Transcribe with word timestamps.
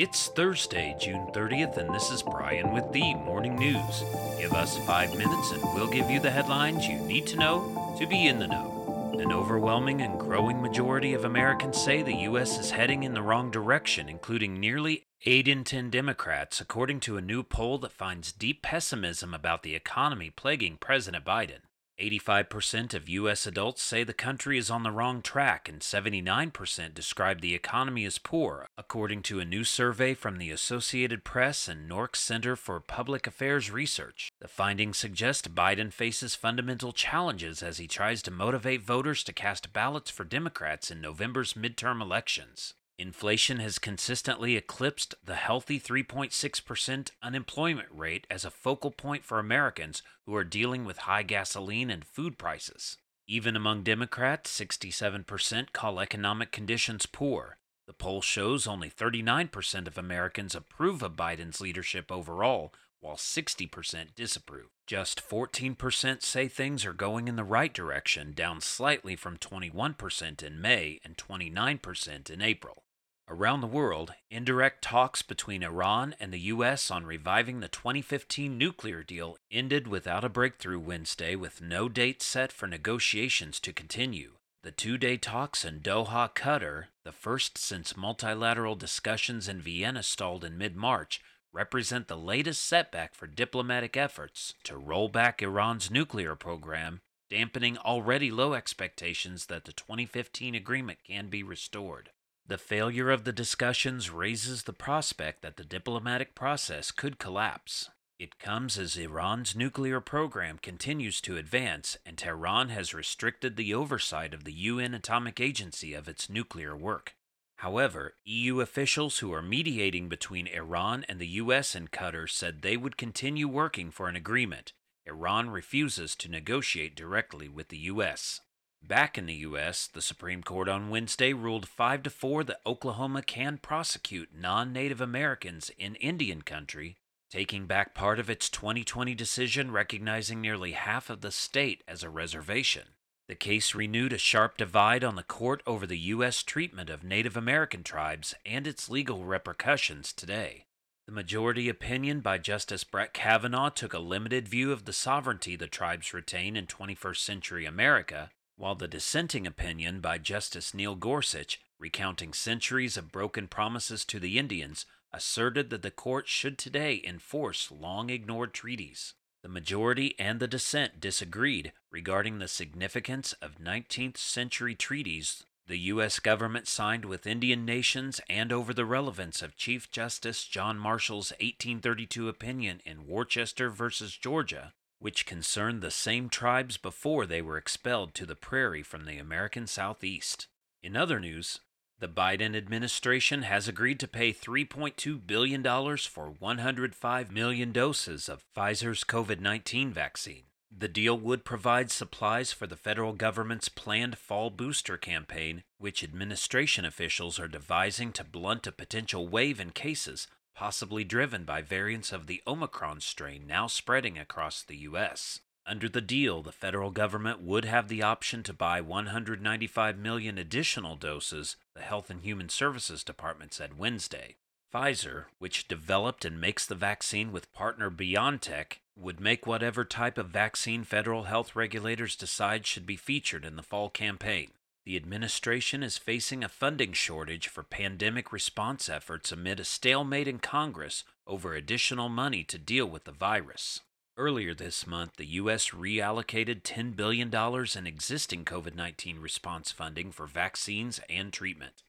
It's 0.00 0.28
Thursday, 0.28 0.96
June 0.98 1.26
30th, 1.26 1.76
and 1.76 1.94
this 1.94 2.10
is 2.10 2.22
Brian 2.22 2.72
with 2.72 2.90
the 2.90 3.14
Morning 3.16 3.54
News. 3.54 4.02
Give 4.38 4.54
us 4.54 4.78
five 4.86 5.14
minutes 5.14 5.50
and 5.50 5.62
we'll 5.74 5.90
give 5.90 6.10
you 6.10 6.18
the 6.18 6.30
headlines 6.30 6.88
you 6.88 6.98
need 7.00 7.26
to 7.26 7.36
know 7.36 7.94
to 7.98 8.06
be 8.06 8.26
in 8.26 8.38
the 8.38 8.46
know. 8.46 9.12
An 9.18 9.30
overwhelming 9.30 10.00
and 10.00 10.18
growing 10.18 10.62
majority 10.62 11.12
of 11.12 11.26
Americans 11.26 11.76
say 11.76 12.00
the 12.00 12.14
U.S. 12.14 12.58
is 12.58 12.70
heading 12.70 13.02
in 13.02 13.12
the 13.12 13.20
wrong 13.20 13.50
direction, 13.50 14.08
including 14.08 14.58
nearly 14.58 15.04
8 15.26 15.46
in 15.46 15.64
10 15.64 15.90
Democrats, 15.90 16.62
according 16.62 17.00
to 17.00 17.18
a 17.18 17.20
new 17.20 17.42
poll 17.42 17.76
that 17.80 17.92
finds 17.92 18.32
deep 18.32 18.62
pessimism 18.62 19.34
about 19.34 19.62
the 19.62 19.74
economy 19.74 20.30
plaguing 20.30 20.78
President 20.80 21.26
Biden. 21.26 21.60
85% 22.00 22.94
of 22.94 23.08
U.S. 23.08 23.46
adults 23.46 23.82
say 23.82 24.02
the 24.02 24.12
country 24.12 24.58
is 24.58 24.70
on 24.70 24.82
the 24.82 24.90
wrong 24.90 25.22
track, 25.22 25.68
and 25.68 25.80
79% 25.80 26.94
describe 26.94 27.40
the 27.40 27.54
economy 27.54 28.04
as 28.04 28.18
poor, 28.18 28.66
according 28.76 29.22
to 29.24 29.38
a 29.38 29.44
new 29.44 29.62
survey 29.62 30.14
from 30.14 30.38
the 30.38 30.50
Associated 30.50 31.22
Press 31.22 31.68
and 31.68 31.88
NORC 31.88 32.16
Center 32.16 32.56
for 32.56 32.80
Public 32.80 33.26
Affairs 33.26 33.70
Research. 33.70 34.30
The 34.40 34.48
findings 34.48 34.96
suggest 34.96 35.54
Biden 35.54 35.92
faces 35.92 36.34
fundamental 36.34 36.92
challenges 36.92 37.62
as 37.62 37.78
he 37.78 37.86
tries 37.86 38.22
to 38.22 38.30
motivate 38.30 38.82
voters 38.82 39.22
to 39.24 39.32
cast 39.32 39.72
ballots 39.72 40.10
for 40.10 40.24
Democrats 40.24 40.90
in 40.90 41.00
November's 41.00 41.54
midterm 41.54 42.00
elections. 42.00 42.74
Inflation 43.00 43.60
has 43.60 43.78
consistently 43.78 44.58
eclipsed 44.58 45.14
the 45.24 45.36
healthy 45.36 45.80
3.6% 45.80 47.10
unemployment 47.22 47.88
rate 47.90 48.26
as 48.30 48.44
a 48.44 48.50
focal 48.50 48.90
point 48.90 49.24
for 49.24 49.38
Americans 49.38 50.02
who 50.26 50.36
are 50.36 50.44
dealing 50.44 50.84
with 50.84 50.98
high 50.98 51.22
gasoline 51.22 51.88
and 51.88 52.04
food 52.04 52.36
prices. 52.36 52.98
Even 53.26 53.56
among 53.56 53.84
Democrats, 53.84 54.54
67% 54.60 55.72
call 55.72 55.98
economic 55.98 56.52
conditions 56.52 57.06
poor. 57.06 57.56
The 57.86 57.94
poll 57.94 58.20
shows 58.20 58.66
only 58.66 58.90
39% 58.90 59.86
of 59.86 59.96
Americans 59.96 60.54
approve 60.54 61.02
of 61.02 61.16
Biden's 61.16 61.58
leadership 61.58 62.12
overall, 62.12 62.74
while 63.00 63.16
60% 63.16 64.14
disapprove. 64.14 64.68
Just 64.86 65.26
14% 65.26 66.22
say 66.22 66.48
things 66.48 66.84
are 66.84 66.92
going 66.92 67.28
in 67.28 67.36
the 67.36 67.44
right 67.44 67.72
direction, 67.72 68.32
down 68.34 68.60
slightly 68.60 69.16
from 69.16 69.38
21% 69.38 70.42
in 70.42 70.60
May 70.60 71.00
and 71.02 71.16
29% 71.16 72.28
in 72.28 72.42
April. 72.42 72.84
Around 73.32 73.60
the 73.60 73.68
world, 73.68 74.14
indirect 74.28 74.82
talks 74.82 75.22
between 75.22 75.62
Iran 75.62 76.16
and 76.18 76.32
the 76.32 76.50
U.S. 76.50 76.90
on 76.90 77.06
reviving 77.06 77.60
the 77.60 77.68
2015 77.68 78.58
nuclear 78.58 79.04
deal 79.04 79.36
ended 79.52 79.86
without 79.86 80.24
a 80.24 80.28
breakthrough 80.28 80.80
Wednesday 80.80 81.36
with 81.36 81.62
no 81.62 81.88
date 81.88 82.22
set 82.22 82.50
for 82.50 82.66
negotiations 82.66 83.60
to 83.60 83.72
continue. 83.72 84.32
The 84.64 84.72
two 84.72 84.98
day 84.98 85.16
talks 85.16 85.64
in 85.64 85.78
Doha, 85.78 86.34
Qatar, 86.34 86.86
the 87.04 87.12
first 87.12 87.56
since 87.56 87.96
multilateral 87.96 88.74
discussions 88.74 89.46
in 89.46 89.60
Vienna 89.60 90.02
stalled 90.02 90.42
in 90.42 90.58
mid 90.58 90.74
March, 90.74 91.20
represent 91.52 92.08
the 92.08 92.18
latest 92.18 92.64
setback 92.64 93.14
for 93.14 93.28
diplomatic 93.28 93.96
efforts 93.96 94.54
to 94.64 94.76
roll 94.76 95.08
back 95.08 95.40
Iran's 95.40 95.88
nuclear 95.88 96.34
program, 96.34 97.00
dampening 97.30 97.78
already 97.78 98.32
low 98.32 98.54
expectations 98.54 99.46
that 99.46 99.66
the 99.66 99.72
2015 99.72 100.56
agreement 100.56 100.98
can 101.06 101.28
be 101.28 101.44
restored. 101.44 102.10
The 102.50 102.58
failure 102.58 103.10
of 103.10 103.22
the 103.22 103.32
discussions 103.32 104.10
raises 104.10 104.64
the 104.64 104.72
prospect 104.72 105.42
that 105.42 105.56
the 105.56 105.62
diplomatic 105.62 106.34
process 106.34 106.90
could 106.90 107.16
collapse. 107.16 107.90
It 108.18 108.40
comes 108.40 108.76
as 108.76 108.96
Iran's 108.96 109.54
nuclear 109.54 110.00
program 110.00 110.58
continues 110.58 111.20
to 111.20 111.36
advance, 111.36 111.96
and 112.04 112.18
Tehran 112.18 112.70
has 112.70 112.92
restricted 112.92 113.54
the 113.54 113.72
oversight 113.72 114.34
of 114.34 114.42
the 114.42 114.52
UN 114.52 114.94
Atomic 114.94 115.38
Agency 115.38 115.94
of 115.94 116.08
its 116.08 116.28
nuclear 116.28 116.76
work. 116.76 117.14
However, 117.58 118.14
EU 118.24 118.60
officials 118.60 119.20
who 119.20 119.32
are 119.32 119.42
mediating 119.42 120.08
between 120.08 120.48
Iran 120.48 121.04
and 121.08 121.20
the 121.20 121.38
US 121.44 121.76
and 121.76 121.92
Qatar 121.92 122.28
said 122.28 122.62
they 122.62 122.76
would 122.76 122.96
continue 122.96 123.46
working 123.46 123.92
for 123.92 124.08
an 124.08 124.16
agreement. 124.16 124.72
Iran 125.06 125.50
refuses 125.50 126.16
to 126.16 126.28
negotiate 126.28 126.96
directly 126.96 127.48
with 127.48 127.68
the 127.68 127.78
US. 127.92 128.40
Back 128.82 129.16
in 129.16 129.26
the 129.26 129.34
U.S., 129.34 129.86
the 129.86 130.02
Supreme 130.02 130.42
Court 130.42 130.68
on 130.68 130.90
Wednesday 130.90 131.32
ruled 131.32 131.68
5 131.68 132.02
to 132.02 132.10
4 132.10 132.44
that 132.44 132.60
Oklahoma 132.66 133.22
can 133.22 133.58
prosecute 133.58 134.30
non 134.34 134.72
Native 134.72 135.00
Americans 135.00 135.70
in 135.78 135.94
Indian 135.96 136.42
country, 136.42 136.96
taking 137.30 137.66
back 137.66 137.94
part 137.94 138.18
of 138.18 138.28
its 138.28 138.50
2020 138.50 139.14
decision 139.14 139.70
recognizing 139.70 140.40
nearly 140.40 140.72
half 140.72 141.08
of 141.08 141.20
the 141.20 141.30
state 141.30 141.84
as 141.86 142.02
a 142.02 142.10
reservation. 142.10 142.88
The 143.28 143.36
case 143.36 143.76
renewed 143.76 144.12
a 144.12 144.18
sharp 144.18 144.56
divide 144.56 145.04
on 145.04 145.14
the 145.14 145.22
court 145.22 145.62
over 145.66 145.86
the 145.86 145.98
U.S. 145.98 146.42
treatment 146.42 146.90
of 146.90 147.04
Native 147.04 147.36
American 147.36 147.84
tribes 147.84 148.34
and 148.44 148.66
its 148.66 148.88
legal 148.88 149.24
repercussions 149.24 150.12
today. 150.12 150.64
The 151.06 151.12
majority 151.12 151.68
opinion 151.68 152.20
by 152.22 152.38
Justice 152.38 152.82
Brett 152.82 153.14
Kavanaugh 153.14 153.68
took 153.68 153.94
a 153.94 154.00
limited 154.00 154.48
view 154.48 154.72
of 154.72 154.84
the 154.84 154.92
sovereignty 154.92 155.54
the 155.54 155.68
tribes 155.68 156.12
retain 156.12 156.56
in 156.56 156.66
21st 156.66 157.18
century 157.18 157.66
America 157.66 158.30
while 158.60 158.74
the 158.74 158.86
dissenting 158.86 159.46
opinion 159.46 160.00
by 160.00 160.18
Justice 160.18 160.74
Neil 160.74 160.94
Gorsuch, 160.94 161.58
recounting 161.78 162.34
centuries 162.34 162.98
of 162.98 163.10
broken 163.10 163.48
promises 163.48 164.04
to 164.04 164.20
the 164.20 164.38
Indians, 164.38 164.84
asserted 165.14 165.70
that 165.70 165.80
the 165.80 165.90
court 165.90 166.28
should 166.28 166.58
today 166.58 167.02
enforce 167.02 167.70
long 167.70 168.10
ignored 168.10 168.52
treaties. 168.52 169.14
The 169.42 169.48
majority 169.48 170.14
and 170.18 170.40
the 170.40 170.46
dissent 170.46 171.00
disagreed 171.00 171.72
regarding 171.90 172.38
the 172.38 172.48
significance 172.48 173.32
of 173.40 173.58
19th 173.58 174.18
century 174.18 174.74
treaties 174.74 175.44
the 175.70 175.78
U.S. 175.94 176.18
government 176.18 176.66
signed 176.66 177.04
with 177.04 177.28
Indian 177.28 177.64
nations 177.64 178.20
and 178.28 178.52
over 178.52 178.74
the 178.74 178.84
relevance 178.84 179.40
of 179.40 179.56
Chief 179.56 179.88
Justice 179.88 180.44
John 180.44 180.76
Marshall's 180.80 181.30
1832 181.40 182.28
opinion 182.28 182.80
in 182.84 183.06
Worcester 183.06 183.70
v. 183.70 183.88
Georgia, 184.20 184.72
which 185.00 185.26
concerned 185.26 185.82
the 185.82 185.90
same 185.90 186.28
tribes 186.28 186.76
before 186.76 187.26
they 187.26 187.42
were 187.42 187.58
expelled 187.58 188.14
to 188.14 188.24
the 188.24 188.36
prairie 188.36 188.82
from 188.82 189.06
the 189.06 189.18
American 189.18 189.66
Southeast. 189.66 190.46
In 190.82 190.96
other 190.96 191.18
news, 191.18 191.60
the 191.98 192.08
Biden 192.08 192.56
administration 192.56 193.42
has 193.42 193.66
agreed 193.66 193.98
to 194.00 194.08
pay 194.08 194.32
$3.2 194.32 195.26
billion 195.26 195.62
for 195.98 196.34
105 196.38 197.32
million 197.32 197.72
doses 197.72 198.28
of 198.28 198.44
Pfizer's 198.56 199.04
COVID 199.04 199.40
19 199.40 199.92
vaccine. 199.92 200.44
The 200.70 200.88
deal 200.88 201.18
would 201.18 201.44
provide 201.44 201.90
supplies 201.90 202.52
for 202.52 202.66
the 202.66 202.76
federal 202.76 203.12
government's 203.12 203.68
planned 203.68 204.16
fall 204.16 204.50
booster 204.50 204.96
campaign, 204.96 205.64
which 205.78 206.04
administration 206.04 206.84
officials 206.84 207.40
are 207.40 207.48
devising 207.48 208.12
to 208.12 208.24
blunt 208.24 208.66
a 208.66 208.72
potential 208.72 209.26
wave 209.26 209.58
in 209.60 209.70
cases 209.70 210.28
possibly 210.60 211.04
driven 211.04 211.44
by 211.44 211.62
variants 211.62 212.12
of 212.12 212.26
the 212.26 212.42
Omicron 212.46 213.00
strain 213.00 213.46
now 213.46 213.66
spreading 213.66 214.18
across 214.18 214.62
the 214.62 214.76
U.S. 214.76 215.40
Under 215.66 215.88
the 215.88 216.02
deal, 216.02 216.42
the 216.42 216.52
federal 216.52 216.90
government 216.90 217.40
would 217.40 217.64
have 217.64 217.88
the 217.88 218.02
option 218.02 218.42
to 218.42 218.52
buy 218.52 218.78
195 218.82 219.96
million 219.96 220.36
additional 220.36 220.96
doses, 220.96 221.56
the 221.74 221.80
Health 221.80 222.10
and 222.10 222.20
Human 222.20 222.50
Services 222.50 223.02
Department 223.02 223.54
said 223.54 223.78
Wednesday. 223.78 224.36
Pfizer, 224.70 225.24
which 225.38 225.66
developed 225.66 226.26
and 226.26 226.38
makes 226.38 226.66
the 226.66 226.74
vaccine 226.74 227.32
with 227.32 227.50
partner 227.54 227.90
BioNTech, 227.90 228.80
would 228.94 229.18
make 229.18 229.46
whatever 229.46 229.86
type 229.86 230.18
of 230.18 230.28
vaccine 230.28 230.84
federal 230.84 231.22
health 231.22 231.56
regulators 231.56 232.14
decide 232.14 232.66
should 232.66 232.84
be 232.84 232.96
featured 232.96 233.46
in 233.46 233.56
the 233.56 233.62
fall 233.62 233.88
campaign. 233.88 234.48
The 234.86 234.96
administration 234.96 235.82
is 235.82 235.98
facing 235.98 236.42
a 236.42 236.48
funding 236.48 236.92
shortage 236.92 237.48
for 237.48 237.62
pandemic 237.62 238.32
response 238.32 238.88
efforts 238.88 239.30
amid 239.30 239.60
a 239.60 239.64
stalemate 239.64 240.26
in 240.26 240.38
Congress 240.38 241.04
over 241.26 241.54
additional 241.54 242.08
money 242.08 242.42
to 242.44 242.58
deal 242.58 242.86
with 242.86 243.04
the 243.04 243.12
virus. 243.12 243.80
Earlier 244.16 244.54
this 244.54 244.86
month, 244.86 245.16
the 245.16 245.26
U.S. 245.26 245.70
reallocated 245.70 246.62
$10 246.62 246.96
billion 246.96 247.34
in 247.34 247.86
existing 247.86 248.44
COVID 248.44 248.74
19 248.74 249.18
response 249.18 249.70
funding 249.70 250.12
for 250.12 250.26
vaccines 250.26 251.00
and 251.08 251.32
treatment. 251.32 251.82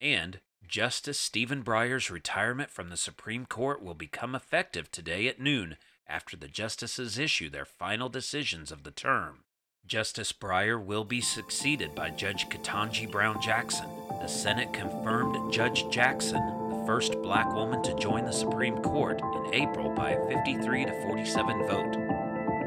And 0.00 0.40
Justice 0.66 1.18
Stephen 1.18 1.62
Breyer's 1.62 2.10
retirement 2.10 2.70
from 2.70 2.88
the 2.88 2.96
Supreme 2.96 3.46
Court 3.46 3.82
will 3.82 3.94
become 3.94 4.34
effective 4.34 4.90
today 4.90 5.26
at 5.26 5.40
noon 5.40 5.76
after 6.06 6.36
the 6.36 6.48
justices 6.48 7.18
issue 7.18 7.48
their 7.48 7.64
final 7.64 8.08
decisions 8.08 8.72
of 8.72 8.82
the 8.82 8.90
term. 8.90 9.44
Justice 9.90 10.32
Breyer 10.32 10.80
will 10.80 11.02
be 11.02 11.20
succeeded 11.20 11.96
by 11.96 12.10
Judge 12.10 12.48
Ketanji 12.48 13.10
Brown 13.10 13.42
Jackson. 13.42 13.88
The 14.20 14.28
Senate 14.28 14.72
confirmed 14.72 15.52
Judge 15.52 15.90
Jackson, 15.90 16.40
the 16.70 16.84
first 16.86 17.20
black 17.22 17.52
woman 17.52 17.82
to 17.82 17.96
join 17.96 18.24
the 18.24 18.30
Supreme 18.30 18.78
Court, 18.82 19.20
in 19.20 19.52
April 19.52 19.92
by 19.92 20.10
a 20.10 20.28
53 20.28 20.84
to 20.84 21.02
47 21.02 21.66
vote. 21.66 21.96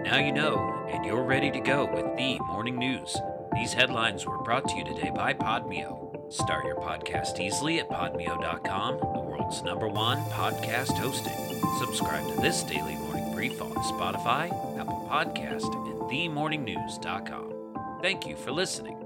Now 0.03 0.17
you 0.17 0.33
know, 0.33 0.85
and 0.91 1.05
you're 1.05 1.23
ready 1.23 1.49
to 1.51 1.61
go 1.61 1.85
with 1.85 2.17
the 2.17 2.39
morning 2.39 2.77
news. 2.77 3.15
These 3.53 3.71
headlines 3.71 4.25
were 4.25 4.43
brought 4.43 4.67
to 4.67 4.75
you 4.75 4.83
today 4.83 5.09
by 5.15 5.33
Podmeo. 5.33 6.29
Start 6.29 6.65
your 6.65 6.75
podcast 6.75 7.39
easily 7.39 7.79
at 7.79 7.87
podmeo.com, 7.87 8.97
the 8.97 9.21
world's 9.21 9.63
number 9.63 9.87
one 9.87 10.21
podcast 10.25 10.97
hosting. 10.97 11.31
Subscribe 11.79 12.27
to 12.35 12.41
this 12.41 12.63
daily 12.63 12.95
morning 12.95 13.33
brief 13.33 13.61
on 13.61 13.71
Spotify, 13.75 14.51
Apple 14.77 15.02
Podcast, 15.13 15.67
at 15.67 16.09
themorningnews.com. 16.09 17.53
Thank 18.01 18.25
you 18.25 18.35
for 18.35 18.51
listening. 18.51 19.02